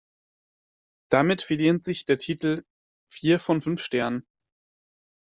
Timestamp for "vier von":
3.07-3.61